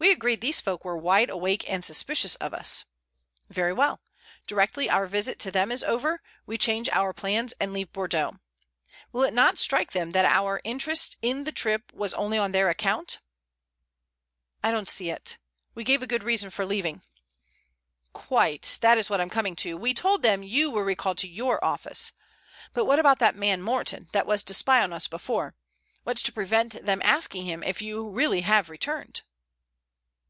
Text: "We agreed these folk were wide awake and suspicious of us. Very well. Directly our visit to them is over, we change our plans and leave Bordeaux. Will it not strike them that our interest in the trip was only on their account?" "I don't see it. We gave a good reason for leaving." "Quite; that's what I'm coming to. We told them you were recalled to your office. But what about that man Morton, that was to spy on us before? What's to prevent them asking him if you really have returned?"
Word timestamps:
"We 0.00 0.12
agreed 0.12 0.40
these 0.40 0.60
folk 0.60 0.84
were 0.84 0.96
wide 0.96 1.28
awake 1.28 1.64
and 1.68 1.84
suspicious 1.84 2.36
of 2.36 2.54
us. 2.54 2.84
Very 3.48 3.72
well. 3.72 4.00
Directly 4.46 4.88
our 4.88 5.08
visit 5.08 5.40
to 5.40 5.50
them 5.50 5.72
is 5.72 5.82
over, 5.82 6.22
we 6.46 6.56
change 6.56 6.88
our 6.90 7.12
plans 7.12 7.52
and 7.58 7.72
leave 7.72 7.92
Bordeaux. 7.92 8.34
Will 9.10 9.24
it 9.24 9.34
not 9.34 9.58
strike 9.58 9.90
them 9.90 10.12
that 10.12 10.24
our 10.24 10.60
interest 10.62 11.16
in 11.20 11.42
the 11.42 11.50
trip 11.50 11.92
was 11.92 12.14
only 12.14 12.38
on 12.38 12.52
their 12.52 12.68
account?" 12.70 13.18
"I 14.62 14.70
don't 14.70 14.88
see 14.88 15.10
it. 15.10 15.36
We 15.74 15.82
gave 15.82 16.00
a 16.00 16.06
good 16.08 16.22
reason 16.22 16.50
for 16.50 16.64
leaving." 16.64 17.02
"Quite; 18.12 18.78
that's 18.80 19.10
what 19.10 19.20
I'm 19.20 19.28
coming 19.30 19.56
to. 19.56 19.76
We 19.76 19.94
told 19.94 20.22
them 20.22 20.44
you 20.44 20.70
were 20.70 20.84
recalled 20.84 21.18
to 21.18 21.28
your 21.28 21.62
office. 21.64 22.12
But 22.72 22.84
what 22.84 23.00
about 23.00 23.18
that 23.18 23.34
man 23.34 23.62
Morton, 23.62 24.08
that 24.12 24.26
was 24.26 24.44
to 24.44 24.54
spy 24.54 24.80
on 24.80 24.92
us 24.92 25.08
before? 25.08 25.56
What's 26.04 26.22
to 26.22 26.32
prevent 26.32 26.86
them 26.86 27.02
asking 27.02 27.46
him 27.46 27.64
if 27.64 27.82
you 27.82 28.08
really 28.08 28.42
have 28.42 28.70
returned?" 28.70 29.22